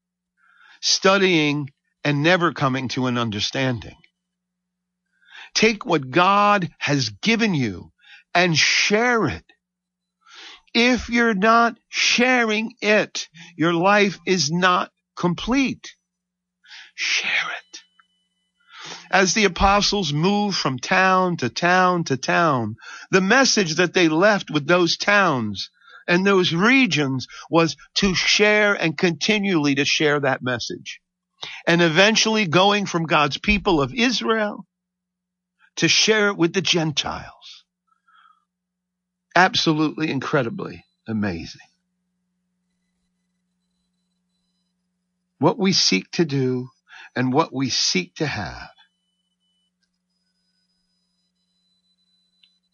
[0.80, 1.70] studying
[2.05, 3.96] and never coming to an understanding.
[5.55, 7.92] Take what God has given you
[8.34, 9.44] and share it.
[10.74, 15.94] If you're not sharing it, your life is not complete.
[16.94, 17.67] Share it.
[19.11, 22.76] As the apostles moved from town to town to town,
[23.11, 25.70] the message that they left with those towns
[26.06, 31.00] and those regions was to share and continually to share that message.
[31.66, 34.66] And eventually going from God's people of Israel
[35.76, 37.64] to share it with the Gentiles.
[39.36, 41.61] Absolutely incredibly amazing.
[45.38, 46.68] What we seek to do
[47.14, 48.68] and what we seek to have.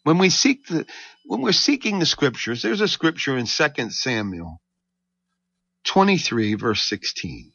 [0.05, 0.87] When we seek the,
[1.25, 4.61] when we're seeking the scriptures, there's a scripture in 2 Samuel
[5.85, 7.53] 23 verse 16.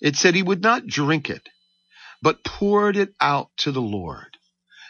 [0.00, 1.48] It said he would not drink it,
[2.20, 4.36] but poured it out to the Lord.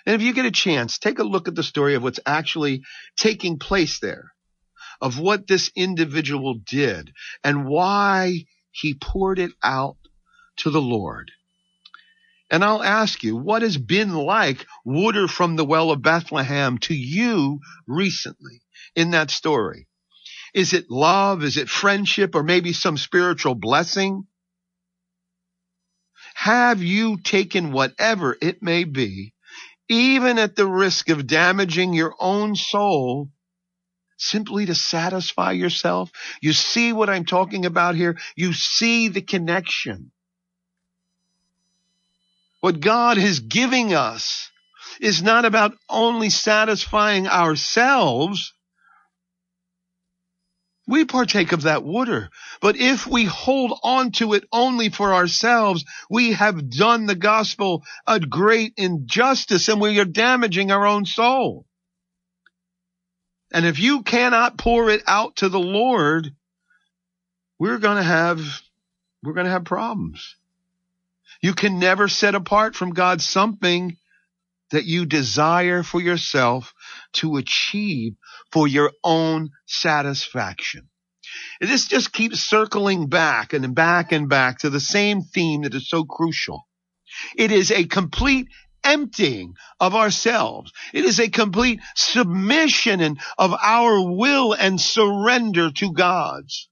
[0.07, 2.83] And if you get a chance, take a look at the story of what's actually
[3.17, 4.33] taking place there,
[5.01, 7.13] of what this individual did
[7.45, 9.97] and why he poured it out
[10.59, 11.31] to the Lord.
[12.51, 16.95] And I'll ask you, what has been like water from the well of Bethlehem to
[16.95, 18.63] you recently
[18.95, 19.89] in that story?
[20.55, 21.43] Is it love?
[21.43, 24.27] Is it friendship or maybe some spiritual blessing?
[26.35, 29.35] Have you taken whatever it may be,
[29.89, 33.31] even at the risk of damaging your own soul,
[34.19, 36.11] simply to satisfy yourself?
[36.41, 38.17] You see what I'm talking about here?
[38.37, 40.13] You see the connection.
[42.67, 44.51] What God is giving us
[45.01, 48.55] is not about only satisfying ourselves,
[50.85, 52.29] we partake of that water.
[52.61, 57.85] But if we hold on to it only for ourselves, we have done the gospel
[58.05, 61.67] a great injustice and we are damaging our own soul.
[63.53, 66.35] And if you cannot pour it out to the Lord,
[67.61, 68.41] we're going to have,
[69.23, 70.35] we're going to have problems.
[71.47, 73.99] You can never set apart from God something
[74.73, 76.75] that you desire for yourself
[77.13, 78.15] to achieve
[78.51, 80.89] for your own satisfaction.
[81.61, 85.75] And this just keeps circling back and back and back to the same theme that
[85.77, 86.67] is so crucial.
[87.37, 88.49] It is a complete
[88.83, 90.73] emptying of ourselves.
[90.93, 96.69] It is a complete submission and of our will and surrender to God's.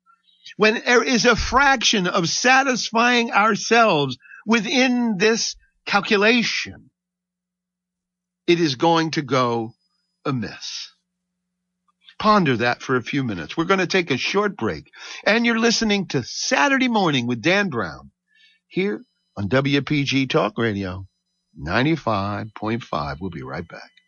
[0.57, 6.91] When there is a fraction of satisfying ourselves within this calculation,
[8.47, 9.75] it is going to go
[10.25, 10.91] amiss.
[12.19, 13.57] Ponder that for a few minutes.
[13.57, 14.91] We're going to take a short break.
[15.27, 18.13] And you're listening to Saturday Morning with Dan Brown
[18.69, 19.03] here
[19.37, 21.07] on WPG Talk Radio
[21.61, 23.17] 95.5.
[23.21, 23.91] We'll be right back.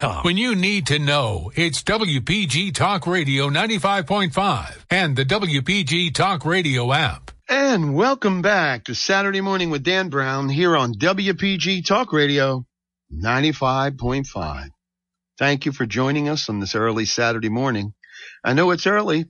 [0.00, 6.92] When you need to know, it's WPG Talk Radio 95.5 and the WPG Talk Radio
[6.92, 7.32] app.
[7.48, 12.64] And welcome back to Saturday Morning with Dan Brown here on WPG Talk Radio
[13.12, 14.68] 95.5.
[15.36, 17.92] Thank you for joining us on this early Saturday morning.
[18.44, 19.26] I know it's early,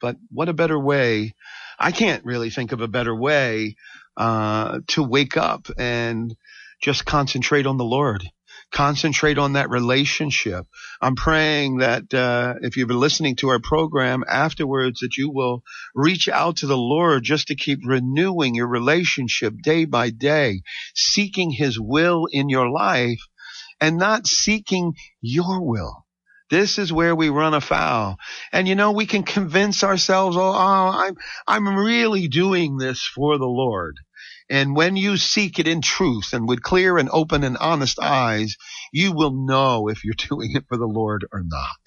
[0.00, 1.34] but what a better way.
[1.80, 3.74] I can't really think of a better way
[4.16, 6.36] uh, to wake up and
[6.80, 8.22] just concentrate on the Lord
[8.76, 10.66] concentrate on that relationship.
[11.00, 15.62] I'm praying that uh, if you've been listening to our program afterwards, that you will
[15.94, 20.60] reach out to the Lord just to keep renewing your relationship day by day,
[20.94, 23.20] seeking His will in your life
[23.80, 26.04] and not seeking your will.
[26.50, 28.18] This is where we run afoul.
[28.52, 31.14] And you know, we can convince ourselves, oh, oh, I'm,
[31.46, 33.96] I'm really doing this for the Lord.
[34.48, 38.56] And when you seek it in truth and with clear and open and honest eyes,
[38.92, 41.80] you will know if you're doing it for the Lord or not.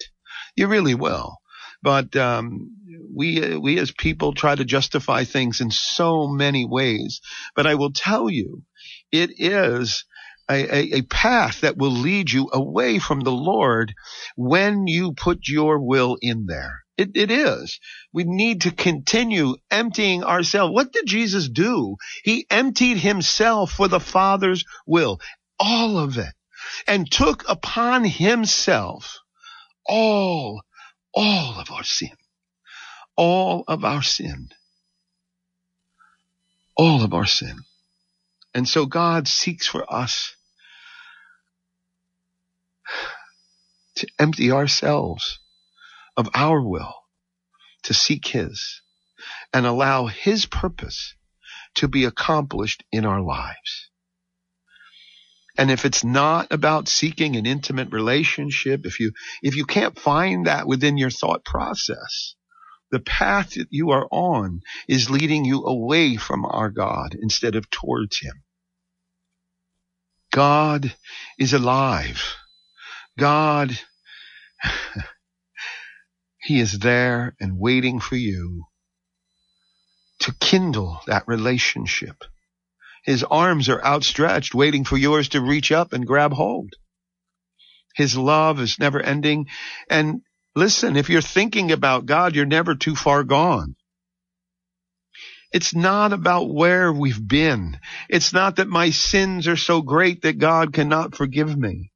[0.56, 1.36] You really will.
[1.82, 2.76] But um,
[3.14, 7.22] we we as people try to justify things in so many ways.
[7.56, 8.62] But I will tell you,
[9.10, 10.04] it is
[10.50, 13.94] a, a, path that will lead you away from the Lord
[14.36, 16.80] when you put your will in there.
[17.00, 17.80] It, it is.
[18.12, 20.74] We need to continue emptying ourselves.
[20.74, 21.96] What did Jesus do?
[22.24, 25.18] He emptied himself for the Father's will,
[25.58, 26.34] all of it,
[26.86, 29.18] and took upon himself
[29.86, 30.62] all,
[31.14, 32.12] all of our sin,
[33.16, 34.50] all of our sin,
[36.76, 37.56] all of our sin.
[38.54, 40.36] And so God seeks for us
[43.96, 45.39] to empty ourselves
[46.16, 46.94] of our will
[47.84, 48.80] to seek His
[49.52, 51.14] and allow His purpose
[51.76, 53.90] to be accomplished in our lives.
[55.58, 60.46] And if it's not about seeking an intimate relationship, if you, if you can't find
[60.46, 62.34] that within your thought process,
[62.90, 67.68] the path that you are on is leading you away from our God instead of
[67.70, 68.42] towards Him.
[70.32, 70.94] God
[71.38, 72.22] is alive.
[73.18, 73.78] God,
[76.42, 78.64] He is there and waiting for you
[80.20, 82.24] to kindle that relationship.
[83.04, 86.74] His arms are outstretched, waiting for yours to reach up and grab hold.
[87.94, 89.48] His love is never ending.
[89.88, 90.22] And
[90.54, 93.74] listen, if you're thinking about God, you're never too far gone.
[95.52, 97.78] It's not about where we've been.
[98.08, 101.90] It's not that my sins are so great that God cannot forgive me.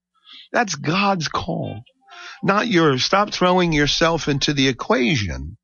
[0.53, 1.84] That's God's call,
[2.45, 3.05] not yours.
[3.05, 5.57] Stop throwing yourself into the equation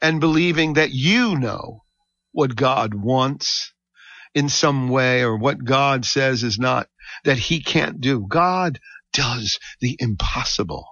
[0.00, 1.82] and believing that you know
[2.32, 3.72] what God wants
[4.34, 6.88] in some way or what God says is not
[7.24, 8.24] that he can't do.
[8.28, 8.78] God
[9.12, 10.86] does the impossible.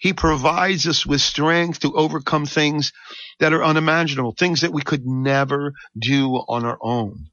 [0.00, 2.92] He provides us with strength to overcome things
[3.40, 7.26] that are unimaginable, things that we could never do on our own.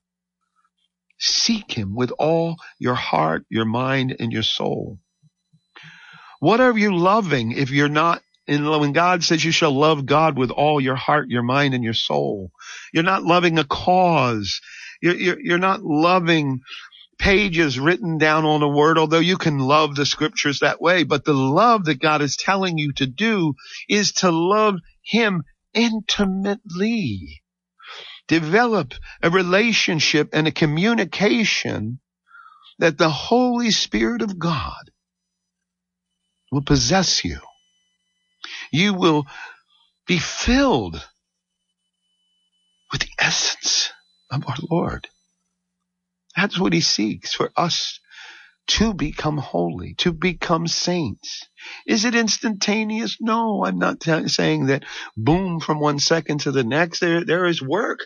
[1.18, 5.00] Seek him with all your heart, your mind, and your soul.
[6.42, 10.40] What are you loving if you're not in when God says you shall love God
[10.40, 12.52] with all your heart, your mind, and your soul?
[12.92, 14.60] You're not loving a cause.
[15.04, 16.62] You're, you're, you're not loving
[17.20, 21.04] pages written down on a word, although you can love the scriptures that way.
[21.04, 23.54] But the love that God is telling you to do
[23.88, 25.44] is to love Him
[25.76, 27.44] intimately
[28.28, 32.00] develop a relationship and a communication
[32.80, 34.91] that the Holy Spirit of God
[36.52, 37.40] will possess you.
[38.72, 39.26] You will
[40.08, 41.06] be filled
[42.92, 43.92] with the essence
[44.32, 45.08] of our Lord.
[46.36, 48.00] That's what he seeks for us
[48.68, 51.48] to become holy, to become saints.
[51.88, 53.18] Is it instantaneous?
[53.22, 54.86] No, I'm not t- saying that
[55.18, 57.00] boom from one second to the next.
[57.00, 58.00] There, there is work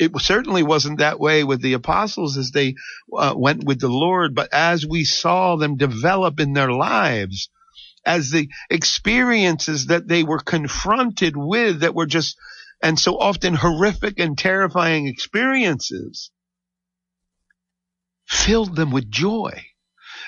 [0.00, 2.74] it certainly wasn't that way with the apostles as they
[3.16, 7.48] uh, went with the Lord, but as we saw them develop in their lives,
[8.06, 12.36] as the experiences that they were confronted with that were just,
[12.82, 16.30] and so often horrific and terrifying experiences,
[18.26, 19.64] filled them with joy.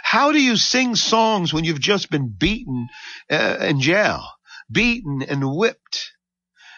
[0.03, 2.89] How do you sing songs when you've just been beaten
[3.31, 4.25] uh, in jail,
[4.71, 6.13] beaten and whipped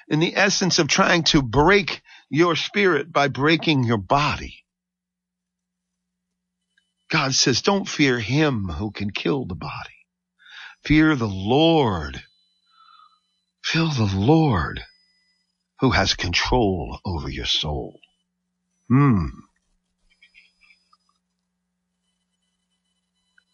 [0.09, 4.65] in the essence of trying to break your spirit by breaking your body.
[7.11, 9.98] God says, don't fear him who can kill the body.
[10.85, 12.23] Fear the Lord.
[13.65, 14.83] Fear the Lord
[15.81, 18.01] who has control over your soul.
[18.89, 19.27] Hmm.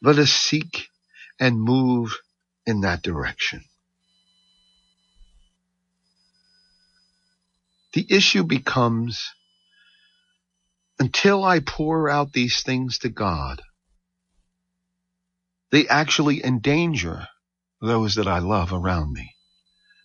[0.03, 0.89] Let us seek
[1.41, 2.19] and move
[2.67, 3.65] in that direction.
[7.95, 9.33] The issue becomes
[10.99, 13.63] until I pour out these things to God,
[15.75, 17.27] they actually endanger
[17.81, 19.35] those that I love around me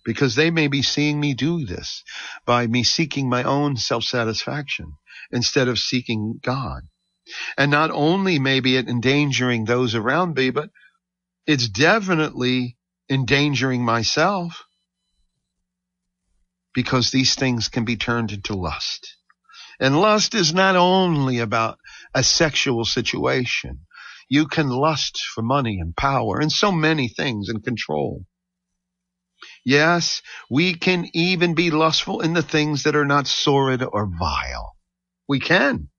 [0.04, 2.04] because they may be seeing me do this
[2.44, 4.94] by me seeking my own self-satisfaction
[5.32, 6.88] instead of seeking God.
[7.56, 10.72] And not only maybe it endangering those around me, but
[11.46, 12.76] it's definitely
[13.08, 14.64] endangering myself
[16.74, 19.18] because these things can be turned into lust.
[19.80, 21.78] And lust is not only about
[22.16, 23.82] a sexual situation.
[24.30, 28.26] You can lust for money and power and so many things and control.
[29.66, 34.76] Yes, we can even be lustful in the things that are not sordid or vile.
[35.28, 35.90] We can.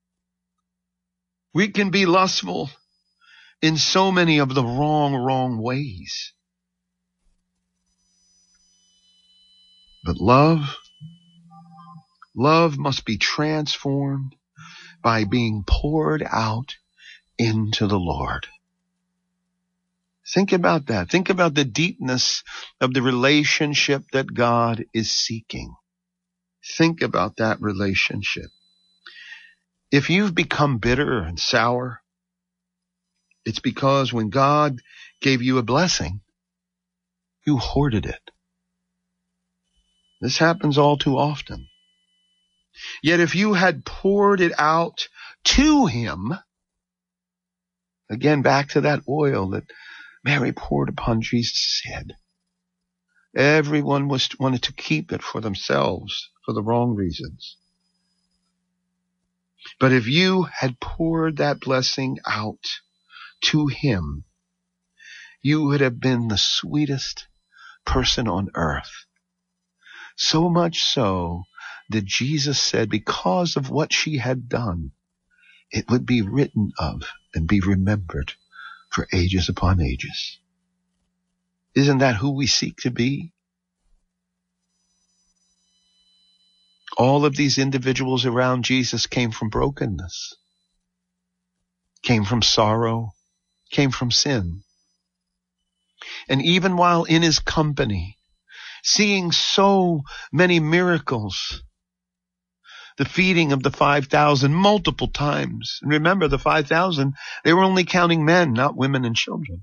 [1.53, 2.71] We can be lustful
[3.61, 6.33] in so many of the wrong, wrong ways.
[10.05, 10.77] But love,
[12.35, 14.35] love must be transformed
[15.03, 16.77] by being poured out
[17.41, 18.47] into the Lord.
[20.35, 21.11] Think about that.
[21.11, 22.45] Think about the deepness
[22.83, 25.75] of the relationship that God is seeking.
[26.77, 28.51] Think about that relationship.
[29.91, 32.03] If you've become bitter and sour,
[33.47, 34.81] it's because when God
[35.23, 36.21] gave you a blessing,
[37.47, 38.31] you hoarded it.
[40.21, 41.69] This happens all too often.
[43.03, 45.09] Yet if you had poured it out
[45.45, 46.35] to him,
[48.11, 49.65] again back to that oil that
[50.25, 52.17] Mary poured upon Jesus' head.
[53.35, 57.57] Everyone was wanted to keep it for themselves for the wrong reasons.
[59.79, 62.65] But if you had poured that blessing out
[63.45, 64.25] to him,
[65.43, 67.29] you would have been the sweetest
[67.87, 69.07] person on earth.
[70.17, 71.45] So much so
[71.89, 74.91] that Jesus said because of what she had done,
[75.71, 77.05] it would be written of
[77.35, 78.35] and be remembered
[78.91, 80.39] for ages upon ages.
[81.75, 83.33] Isn't that who we seek to be?
[86.97, 90.35] All of these individuals around Jesus came from brokenness,
[92.03, 93.13] came from sorrow,
[93.71, 94.63] came from sin.
[96.29, 98.17] And even while in his company,
[98.83, 100.03] seeing so
[100.33, 101.63] many miracles,
[103.01, 105.79] the feeding of the 5,000 multiple times.
[105.81, 109.63] And remember, the 5,000, they were only counting men, not women and children.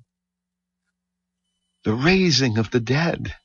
[1.84, 3.36] The raising of the dead.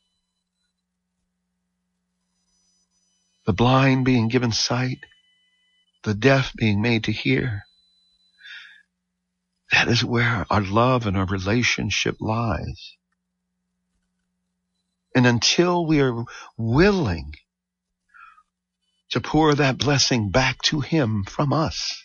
[3.44, 5.00] The blind being given sight.
[6.04, 7.64] The deaf being made to hear.
[9.72, 12.96] That is where our love and our relationship lies.
[15.14, 16.24] And until we are
[16.56, 17.34] willing
[19.12, 22.02] to pour that blessing back to him from us.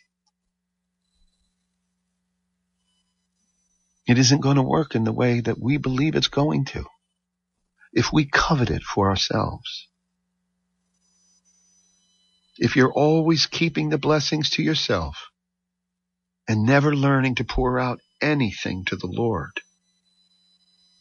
[4.05, 6.85] It isn't going to work in the way that we believe it's going to
[7.93, 9.87] if we covet it for ourselves.
[12.57, 15.27] If you're always keeping the blessings to yourself
[16.45, 19.61] and never learning to pour out anything to the Lord,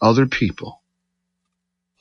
[0.00, 0.82] other people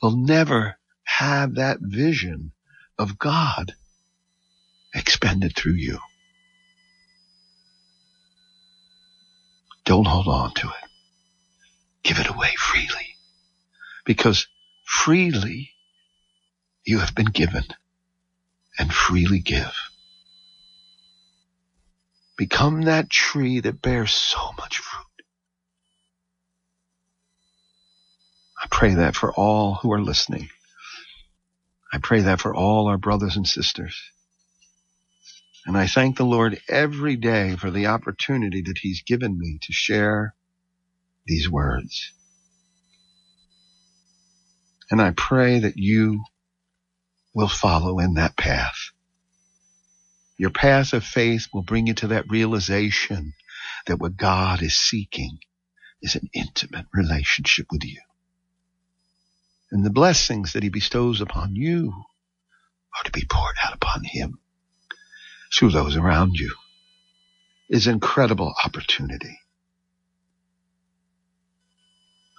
[0.00, 2.52] will never have that vision
[2.98, 3.74] of God
[4.96, 5.98] expended through you.
[9.84, 10.90] Don't hold on to it.
[12.02, 13.16] Give it away freely
[14.04, 14.48] because
[14.84, 15.72] freely
[16.84, 17.64] you have been given
[18.78, 19.72] and freely give.
[22.36, 25.06] Become that tree that bears so much fruit.
[28.62, 30.48] I pray that for all who are listening.
[31.92, 33.96] I pray that for all our brothers and sisters.
[35.66, 39.72] And I thank the Lord every day for the opportunity that he's given me to
[39.72, 40.32] share
[41.26, 42.12] these words.
[44.88, 46.22] And I pray that you
[47.34, 48.76] will follow in that path.
[50.38, 53.32] Your path of faith will bring you to that realization
[53.86, 55.38] that what God is seeking
[56.00, 58.00] is an intimate relationship with you.
[59.72, 61.92] And the blessings that he bestows upon you
[62.96, 64.38] are to be poured out upon him
[65.56, 66.54] to those around you
[67.70, 69.40] is incredible opportunity.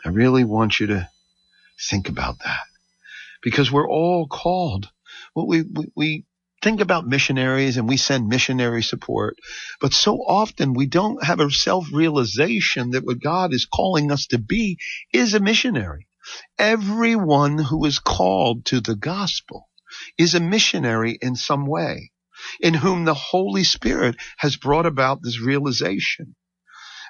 [0.05, 1.09] I really want you to
[1.89, 2.61] think about that
[3.41, 4.89] because we're all called.
[5.35, 6.25] Well, we, we, we
[6.61, 9.35] think about missionaries and we send missionary support,
[9.81, 14.37] but so often we don't have a self-realization that what God is calling us to
[14.37, 14.77] be
[15.11, 16.07] is a missionary.
[16.59, 19.67] Everyone who is called to the gospel
[20.19, 22.11] is a missionary in some way
[22.59, 26.35] in whom the Holy Spirit has brought about this realization.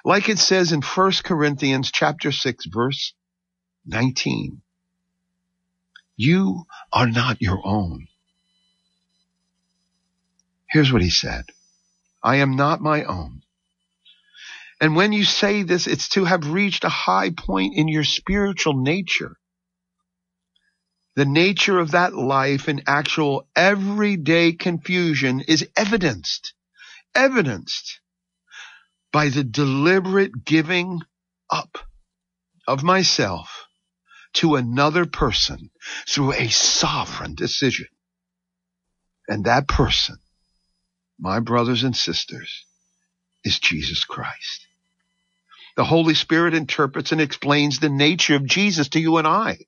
[0.04, 3.14] Like it says in 1 Corinthians chapter 6 verse
[3.86, 4.62] 19.
[6.16, 8.08] You are not your own.
[10.68, 11.44] Here's what he said.
[12.22, 13.42] I am not my own.
[14.80, 18.74] And when you say this, it's to have reached a high point in your spiritual
[18.74, 19.36] nature.
[21.18, 26.54] The nature of that life in actual everyday confusion is evidenced,
[27.12, 27.98] evidenced
[29.10, 31.00] by the deliberate giving
[31.50, 31.76] up
[32.68, 33.66] of myself
[34.34, 35.70] to another person
[36.06, 37.88] through a sovereign decision.
[39.26, 40.18] And that person,
[41.18, 42.64] my brothers and sisters,
[43.42, 44.68] is Jesus Christ.
[45.74, 49.58] The Holy Spirit interprets and explains the nature of Jesus to you and I,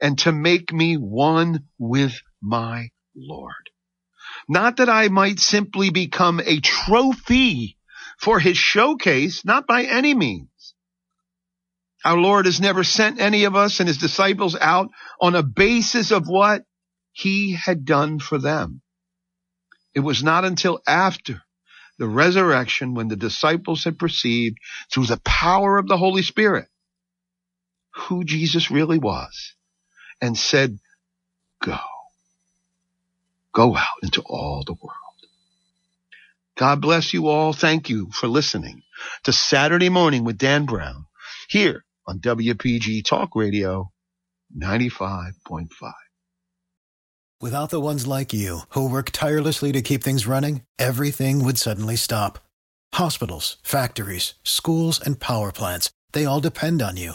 [0.00, 3.70] and to make me one with my Lord.
[4.48, 7.76] Not that I might simply become a trophy
[8.18, 10.74] for his showcase, not by any means.
[12.04, 14.90] Our Lord has never sent any of us and his disciples out
[15.20, 16.62] on a basis of what
[17.12, 18.80] he had done for them.
[19.94, 21.42] It was not until after
[21.98, 24.56] the resurrection when the disciples had perceived
[24.90, 26.68] through the power of the Holy Spirit
[27.94, 29.54] who Jesus really was
[30.20, 30.78] and said,
[31.62, 31.78] go,
[33.52, 34.96] go out into all the world.
[36.56, 37.52] God bless you all.
[37.52, 38.82] Thank you for listening
[39.24, 41.06] to Saturday morning with Dan Brown
[41.48, 43.90] here on WPG Talk Radio
[44.56, 45.92] 95.5.
[47.40, 51.96] Without the ones like you who work tirelessly to keep things running, everything would suddenly
[51.96, 52.38] stop.
[52.94, 57.14] Hospitals, factories, schools, and power plants, they all depend on you.